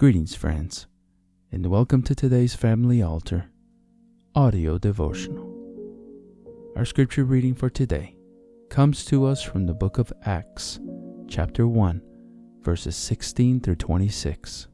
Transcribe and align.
Greetings, 0.00 0.34
friends, 0.34 0.86
and 1.52 1.66
welcome 1.66 2.02
to 2.04 2.14
today's 2.14 2.54
Family 2.54 3.02
Altar 3.02 3.50
audio 4.34 4.78
devotional. 4.78 5.54
Our 6.74 6.86
scripture 6.86 7.24
reading 7.24 7.54
for 7.54 7.68
today 7.68 8.16
comes 8.70 9.04
to 9.04 9.26
us 9.26 9.42
from 9.42 9.66
the 9.66 9.74
book 9.74 9.98
of 9.98 10.10
Acts, 10.24 10.80
chapter 11.28 11.66
1, 11.68 12.00
verses 12.62 12.96
16 12.96 13.60
through 13.60 13.74
26. 13.74 14.68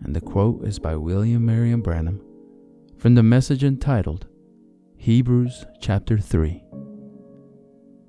And 0.00 0.16
the 0.16 0.20
quote 0.20 0.66
is 0.66 0.80
by 0.80 0.96
William 0.96 1.46
Marion 1.46 1.80
Branham 1.80 2.20
from 2.98 3.14
the 3.14 3.22
message 3.22 3.62
entitled 3.62 4.26
Hebrews 4.96 5.66
chapter 5.80 6.18
3. 6.18 6.64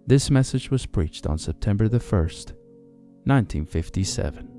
This 0.07 0.31
message 0.31 0.71
was 0.71 0.87
preached 0.87 1.27
on 1.27 1.37
September 1.37 1.87
the 1.87 1.99
1st, 1.99 2.53
1957. 3.25 4.52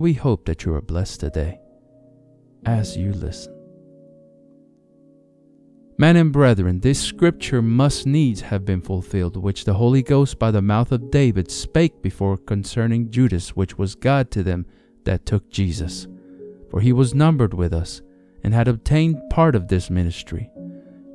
We 0.00 0.12
hope 0.12 0.44
that 0.46 0.64
you 0.64 0.72
are 0.74 0.80
blessed 0.80 1.18
today 1.18 1.58
as 2.64 2.96
you 2.96 3.12
listen. 3.12 3.52
Men 5.98 6.14
and 6.14 6.32
brethren, 6.32 6.78
this 6.78 7.00
scripture 7.00 7.60
must 7.60 8.06
needs 8.06 8.42
have 8.42 8.64
been 8.64 8.80
fulfilled, 8.80 9.36
which 9.36 9.64
the 9.64 9.74
Holy 9.74 10.02
Ghost 10.02 10.38
by 10.38 10.52
the 10.52 10.62
mouth 10.62 10.92
of 10.92 11.10
David 11.10 11.50
spake 11.50 12.00
before 12.00 12.36
concerning 12.36 13.10
Judas, 13.10 13.56
which 13.56 13.76
was 13.76 13.96
God 13.96 14.30
to 14.30 14.44
them 14.44 14.66
that 15.02 15.26
took 15.26 15.50
Jesus. 15.50 16.06
For 16.70 16.80
he 16.80 16.92
was 16.92 17.12
numbered 17.12 17.52
with 17.52 17.72
us, 17.72 18.00
and 18.44 18.54
had 18.54 18.68
obtained 18.68 19.20
part 19.30 19.56
of 19.56 19.66
this 19.66 19.90
ministry. 19.90 20.48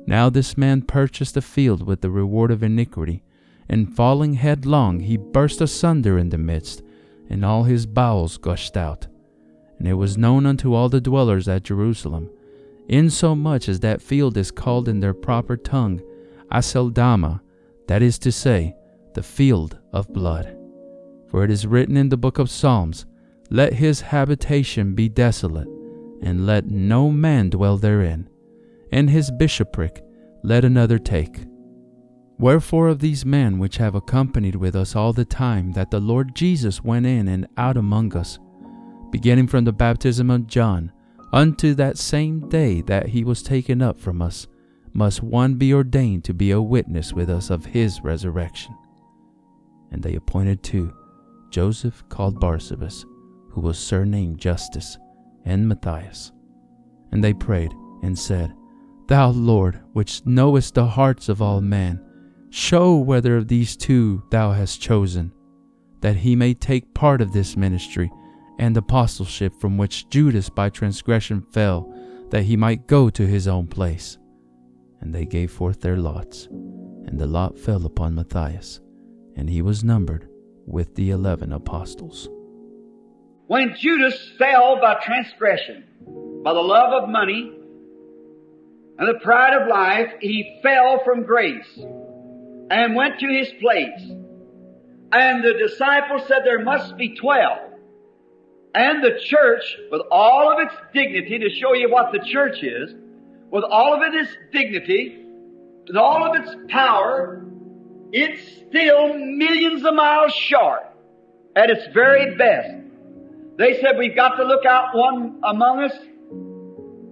Now 0.06 0.28
this 0.28 0.58
man 0.58 0.82
purchased 0.82 1.38
a 1.38 1.40
field 1.40 1.86
with 1.86 2.02
the 2.02 2.10
reward 2.10 2.50
of 2.50 2.62
iniquity, 2.62 3.22
and 3.66 3.96
falling 3.96 4.34
headlong, 4.34 5.00
he 5.00 5.16
burst 5.16 5.62
asunder 5.62 6.18
in 6.18 6.28
the 6.28 6.36
midst 6.36 6.82
and 7.28 7.44
all 7.44 7.64
his 7.64 7.86
bowels 7.86 8.36
gushed 8.36 8.76
out. 8.76 9.06
And 9.78 9.88
it 9.88 9.94
was 9.94 10.18
known 10.18 10.46
unto 10.46 10.74
all 10.74 10.88
the 10.88 11.00
dwellers 11.00 11.48
at 11.48 11.64
Jerusalem, 11.64 12.30
insomuch 12.88 13.68
as 13.68 13.80
that 13.80 14.02
field 14.02 14.36
is 14.36 14.50
called 14.50 14.88
in 14.88 15.00
their 15.00 15.14
proper 15.14 15.56
tongue 15.56 16.02
Aceldama, 16.52 17.40
that 17.88 18.02
is 18.02 18.18
to 18.20 18.32
say, 18.32 18.74
the 19.14 19.22
field 19.22 19.78
of 19.92 20.12
blood. 20.12 20.56
For 21.28 21.44
it 21.44 21.50
is 21.50 21.66
written 21.66 21.96
in 21.96 22.08
the 22.08 22.16
book 22.16 22.38
of 22.38 22.50
Psalms, 22.50 23.06
Let 23.50 23.74
his 23.74 24.00
habitation 24.00 24.94
be 24.94 25.08
desolate, 25.08 25.68
and 26.22 26.46
let 26.46 26.70
no 26.70 27.10
man 27.10 27.50
dwell 27.50 27.76
therein, 27.76 28.28
and 28.92 29.10
his 29.10 29.30
bishopric 29.32 30.04
let 30.42 30.64
another 30.64 30.98
take. 30.98 31.44
Wherefore 32.38 32.88
of 32.88 32.98
these 32.98 33.24
men 33.24 33.58
which 33.58 33.76
have 33.76 33.94
accompanied 33.94 34.56
with 34.56 34.74
us 34.74 34.96
all 34.96 35.12
the 35.12 35.24
time 35.24 35.72
that 35.72 35.90
the 35.90 36.00
Lord 36.00 36.34
Jesus 36.34 36.82
went 36.82 37.06
in 37.06 37.28
and 37.28 37.46
out 37.56 37.76
among 37.76 38.16
us, 38.16 38.38
beginning 39.10 39.46
from 39.46 39.64
the 39.64 39.72
baptism 39.72 40.30
of 40.30 40.46
John 40.46 40.92
unto 41.32 41.74
that 41.74 41.98
same 41.98 42.48
day 42.48 42.80
that 42.82 43.08
he 43.08 43.24
was 43.24 43.42
taken 43.42 43.80
up 43.82 44.00
from 44.00 44.20
us, 44.20 44.46
must 44.92 45.22
one 45.22 45.54
be 45.54 45.74
ordained 45.74 46.24
to 46.24 46.34
be 46.34 46.52
a 46.52 46.62
witness 46.62 47.12
with 47.12 47.28
us 47.28 47.50
of 47.50 47.66
his 47.66 48.00
resurrection. 48.02 48.76
And 49.90 50.02
they 50.02 50.14
appointed 50.14 50.62
two, 50.62 50.92
Joseph 51.50 52.04
called 52.08 52.40
Barsabas, 52.40 53.04
who 53.50 53.60
was 53.60 53.78
surnamed 53.78 54.38
Justus, 54.38 54.98
and 55.44 55.68
Matthias. 55.68 56.32
And 57.12 57.22
they 57.22 57.32
prayed 57.32 57.72
and 58.02 58.18
said, 58.18 58.52
Thou 59.06 59.30
Lord, 59.30 59.80
which 59.92 60.24
knowest 60.24 60.74
the 60.74 60.86
hearts 60.86 61.28
of 61.28 61.42
all 61.42 61.60
men, 61.60 62.00
Show 62.56 62.98
whether 62.98 63.36
of 63.36 63.48
these 63.48 63.76
two 63.76 64.22
thou 64.30 64.52
hast 64.52 64.80
chosen, 64.80 65.32
that 66.02 66.14
he 66.14 66.36
may 66.36 66.54
take 66.54 66.94
part 66.94 67.20
of 67.20 67.32
this 67.32 67.56
ministry 67.56 68.12
and 68.60 68.76
apostleship 68.76 69.52
from 69.60 69.76
which 69.76 70.08
Judas 70.08 70.50
by 70.50 70.70
transgression 70.70 71.44
fell, 71.50 71.92
that 72.30 72.44
he 72.44 72.56
might 72.56 72.86
go 72.86 73.10
to 73.10 73.26
his 73.26 73.48
own 73.48 73.66
place. 73.66 74.18
And 75.00 75.12
they 75.12 75.24
gave 75.24 75.50
forth 75.50 75.80
their 75.80 75.96
lots, 75.96 76.46
and 76.46 77.18
the 77.18 77.26
lot 77.26 77.58
fell 77.58 77.84
upon 77.86 78.14
Matthias, 78.14 78.80
and 79.34 79.50
he 79.50 79.60
was 79.60 79.82
numbered 79.82 80.28
with 80.64 80.94
the 80.94 81.10
eleven 81.10 81.52
apostles. 81.52 82.28
When 83.48 83.74
Judas 83.76 84.30
fell 84.38 84.80
by 84.80 84.94
transgression, 85.02 85.82
by 86.44 86.52
the 86.52 86.60
love 86.60 87.02
of 87.02 87.08
money, 87.08 87.50
and 88.96 89.08
the 89.08 89.18
pride 89.24 89.60
of 89.60 89.66
life, 89.66 90.12
he 90.20 90.60
fell 90.62 91.02
from 91.04 91.24
grace 91.24 91.80
and 92.74 92.96
went 92.96 93.20
to 93.20 93.28
his 93.28 93.48
place. 93.60 94.00
And 95.12 95.44
the 95.44 95.54
disciples 95.54 96.22
said 96.26 96.38
there 96.44 96.64
must 96.64 96.96
be 96.96 97.14
twelve. 97.14 97.60
And 98.74 99.04
the 99.04 99.20
church, 99.24 99.62
with 99.92 100.02
all 100.10 100.52
of 100.52 100.58
its 100.58 100.74
dignity, 100.92 101.38
to 101.38 101.50
show 101.50 101.74
you 101.74 101.88
what 101.88 102.10
the 102.10 102.18
church 102.18 102.64
is, 102.64 102.92
with 103.48 103.62
all 103.62 103.94
of 103.94 104.12
its 104.12 104.28
dignity, 104.52 105.24
with 105.86 105.96
all 105.96 106.26
of 106.26 106.42
its 106.42 106.56
power, 106.68 107.46
it's 108.10 108.42
still 108.68 109.16
millions 109.16 109.84
of 109.84 109.94
miles 109.94 110.34
short 110.34 110.82
at 111.54 111.70
its 111.70 111.86
very 111.94 112.34
best. 112.34 112.74
They 113.56 113.80
said 113.80 113.96
we've 113.96 114.16
got 114.16 114.34
to 114.34 114.44
look 114.44 114.66
out 114.66 114.96
one 114.96 115.40
among 115.44 115.84
us 115.84 115.96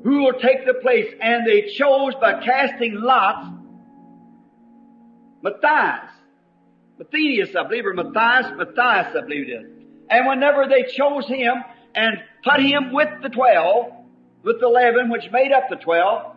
who 0.02 0.24
will 0.24 0.40
take 0.40 0.66
the 0.66 0.74
place. 0.74 1.06
And 1.20 1.46
they 1.46 1.72
chose 1.72 2.16
by 2.20 2.44
casting 2.44 2.94
lots 2.96 3.46
Matthias. 5.42 6.10
Matthias, 6.98 7.50
I 7.56 7.62
believe, 7.64 7.86
or 7.86 7.94
Matthias, 7.94 8.52
Matthias, 8.56 9.16
I 9.16 9.20
believe 9.22 9.48
it 9.48 9.52
is. 9.52 9.66
And 10.08 10.26
whenever 10.26 10.68
they 10.68 10.84
chose 10.84 11.26
him 11.26 11.54
and 11.94 12.18
put 12.44 12.60
him 12.60 12.92
with 12.92 13.08
the 13.22 13.28
twelve, 13.28 13.92
with 14.42 14.60
the 14.60 14.66
eleven 14.66 15.10
which 15.10 15.30
made 15.32 15.52
up 15.52 15.64
the 15.70 15.76
twelve, 15.76 16.36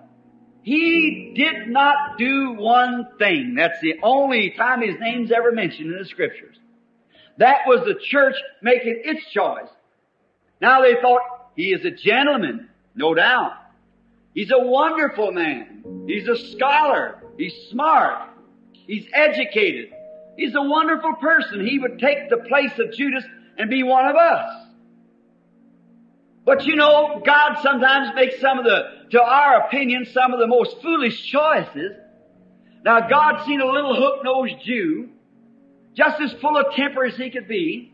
he 0.62 1.34
did 1.36 1.70
not 1.70 2.18
do 2.18 2.54
one 2.54 3.08
thing. 3.20 3.56
That's 3.56 3.80
the 3.82 3.96
only 4.02 4.56
time 4.58 4.82
his 4.82 4.96
name's 5.00 5.32
ever 5.32 5.52
mentioned 5.52 5.92
in 5.92 6.00
the 6.00 6.06
scriptures. 6.06 6.58
That 7.38 7.68
was 7.68 7.82
the 7.86 8.00
church 8.02 8.36
making 8.62 9.02
its 9.04 9.30
choice. 9.32 9.70
Now 10.62 10.82
they 10.82 10.96
thought, 11.02 11.22
he 11.56 11.74
is 11.74 11.86
a 11.86 11.92
gentleman, 11.92 12.70
no 12.96 13.14
doubt. 13.14 13.54
He's 14.34 14.52
a 14.52 14.60
wonderful 14.60 15.32
man. 15.32 16.06
He's 16.08 16.28
a 16.28 16.38
scholar. 16.52 17.22
He's 17.38 17.54
smart. 17.70 18.30
He's 18.88 19.06
educated. 19.14 19.94
He's 20.38 20.54
a 20.56 20.62
wonderful 20.62 21.14
person. 21.16 21.66
He 21.66 21.80
would 21.80 22.00
take 22.00 22.30
the 22.30 22.38
place 22.38 22.72
of 22.80 22.94
Judas 22.94 23.24
and 23.58 23.70
be 23.70 23.84
one 23.84 24.08
of 24.08 24.16
us. 24.16 24.66
But 26.46 26.66
you 26.66 26.76
know, 26.76 27.22
God 27.26 27.58
sometimes 27.64 28.14
makes 28.16 28.40
some 28.40 28.60
of 28.60 28.66
the, 28.66 28.84
to 29.12 29.22
our 29.22 29.66
opinion, 29.66 30.06
some 30.14 30.34
of 30.34 30.40
the 30.40 30.48
most 30.48 30.76
foolish 30.82 31.32
choices. 31.32 31.94
Now 32.84 33.08
God 33.10 33.46
seen 33.46 33.62
a 33.62 33.66
little 33.66 33.96
hook-nosed 33.96 34.64
Jew, 34.64 35.10
just 35.96 36.22
as 36.22 36.34
full 36.40 36.56
of 36.58 36.74
temper 36.76 37.06
as 37.06 37.16
he 37.16 37.32
could 37.32 37.48
be, 37.48 37.94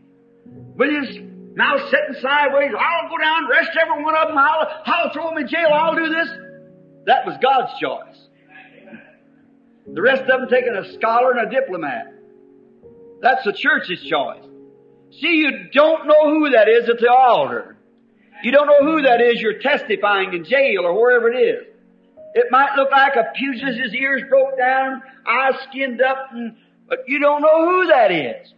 with 0.76 0.90
his 0.90 1.18
mouth 1.56 1.82
sitting 1.90 2.22
sideways, 2.22 2.72
I'll 2.78 3.10
go 3.10 3.18
down, 3.18 3.50
arrest 3.50 3.72
every 3.82 4.04
one 4.04 4.16
of 4.16 4.28
them, 4.30 4.38
I'll, 4.38 4.68
I'll 4.86 5.14
throw 5.14 5.30
them 5.30 5.38
in 5.38 5.48
jail, 5.48 5.70
I'll 5.72 5.96
do 5.96 6.10
this. 6.10 6.28
That 7.06 7.26
was 7.26 7.38
God's 7.42 7.80
choice. 7.80 8.28
The 9.94 10.02
rest 10.02 10.22
of 10.22 10.28
them 10.28 10.48
taking 10.50 10.74
a 10.76 10.92
scholar 10.94 11.32
and 11.32 11.48
a 11.48 11.52
diplomat. 11.52 12.14
That's 13.22 13.44
the 13.44 13.54
church's 13.54 14.02
choice. 14.02 14.44
See, 15.20 15.36
you 15.36 15.70
don't 15.74 16.08
know 16.08 16.30
who 16.30 16.52
that 16.52 16.70
is 16.70 16.88
at 16.90 17.00
the 17.00 17.12
altar. 17.12 17.76
You 18.44 18.52
don't 18.52 18.68
know 18.68 18.92
who 18.92 19.02
that 19.04 19.22
is 19.22 19.42
you're 19.42 19.60
testifying 19.60 20.34
in 20.34 20.46
jail 20.46 20.86
or 20.86 20.94
wherever 21.00 21.32
it 21.32 21.38
is. 21.38 21.68
It 22.34 22.46
might 22.50 22.76
look 22.76 22.90
like 22.92 23.16
a 23.16 23.26
pugilist, 23.36 23.80
his 23.80 23.94
ears 23.94 24.24
broke 24.30 24.58
down, 24.58 25.04
eyes 25.28 25.56
skinned 25.70 26.02
up, 26.02 26.30
and, 26.32 26.56
but 26.88 27.00
you 27.08 27.20
don't 27.20 27.42
know 27.42 27.70
who 27.70 27.88
that 27.88 28.12
is. 28.12 28.54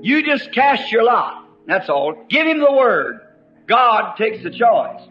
You 0.00 0.24
just 0.24 0.52
cast 0.52 0.92
your 0.92 1.02
lot. 1.02 1.44
That's 1.66 1.88
all. 1.88 2.24
Give 2.28 2.46
him 2.46 2.60
the 2.60 2.72
word. 2.72 3.20
God 3.66 4.16
takes 4.16 4.42
the 4.42 4.50
choice. 4.50 5.08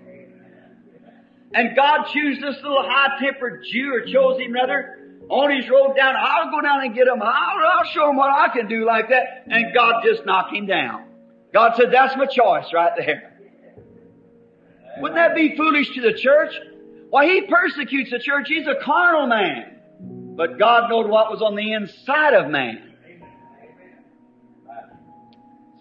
And 1.53 1.75
God 1.75 2.05
chose 2.05 2.39
this 2.39 2.55
little 2.63 2.83
high-tempered 2.83 3.65
Jew, 3.69 3.93
or 3.93 4.05
chose 4.05 4.39
him 4.39 4.53
rather, 4.53 5.00
on 5.31 5.55
his 5.55 5.69
road 5.69 5.95
down. 5.95 6.13
I'll 6.17 6.51
go 6.51 6.61
down 6.61 6.83
and 6.83 6.93
get 6.93 7.07
him. 7.07 7.21
I'll, 7.21 7.29
I'll 7.29 7.85
show 7.85 8.09
him 8.09 8.17
what 8.17 8.29
I 8.29 8.49
can 8.49 8.67
do 8.67 8.85
like 8.85 9.09
that. 9.09 9.45
And 9.47 9.73
God 9.73 10.03
just 10.05 10.25
knocked 10.25 10.53
him 10.53 10.67
down. 10.67 11.05
God 11.53 11.73
said, 11.77 11.91
that's 11.91 12.15
my 12.17 12.25
choice 12.25 12.65
right 12.73 12.91
there. 12.97 13.33
Wouldn't 14.97 15.15
that 15.15 15.33
be 15.33 15.55
foolish 15.55 15.93
to 15.95 16.01
the 16.01 16.13
church? 16.13 16.53
Why, 17.09 17.25
he 17.25 17.41
persecutes 17.41 18.11
the 18.11 18.19
church. 18.19 18.47
He's 18.47 18.67
a 18.67 18.75
carnal 18.83 19.27
man. 19.27 19.79
But 20.35 20.59
God 20.59 20.89
knowed 20.89 21.09
what 21.09 21.31
was 21.31 21.41
on 21.41 21.55
the 21.55 21.73
inside 21.73 22.33
of 22.33 22.49
man. 22.49 22.93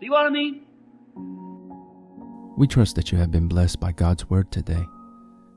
See 0.01 0.11
what 0.11 0.27
I 0.27 0.31
mean? 0.31 0.65
We 2.57 2.67
trust 2.67 2.97
that 2.97 3.11
you 3.11 3.19
have 3.19 3.31
been 3.31 3.49
blessed 3.49 3.81
by 3.81 3.93
God's 3.93 4.29
Word 4.31 4.51
today. 4.51 4.85